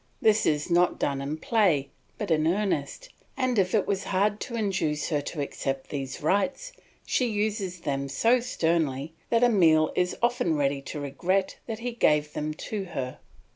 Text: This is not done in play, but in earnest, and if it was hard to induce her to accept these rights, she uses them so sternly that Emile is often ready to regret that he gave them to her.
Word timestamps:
This 0.19 0.47
is 0.47 0.71
not 0.71 0.97
done 0.97 1.21
in 1.21 1.37
play, 1.37 1.89
but 2.17 2.31
in 2.31 2.47
earnest, 2.47 3.09
and 3.37 3.59
if 3.59 3.75
it 3.75 3.85
was 3.85 4.05
hard 4.05 4.39
to 4.39 4.55
induce 4.55 5.09
her 5.09 5.21
to 5.21 5.41
accept 5.41 5.91
these 5.91 6.23
rights, 6.23 6.71
she 7.05 7.27
uses 7.27 7.81
them 7.81 8.09
so 8.09 8.39
sternly 8.39 9.13
that 9.29 9.43
Emile 9.43 9.91
is 9.95 10.17
often 10.19 10.55
ready 10.57 10.81
to 10.81 10.99
regret 10.99 11.57
that 11.67 11.77
he 11.85 11.91
gave 11.91 12.33
them 12.33 12.51
to 12.55 12.85
her. 12.85 13.19